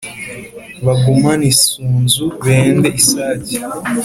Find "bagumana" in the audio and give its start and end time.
0.85-1.45